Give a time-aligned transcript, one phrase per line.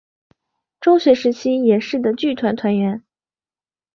[0.79, 3.03] 中学时期也是的剧团团员。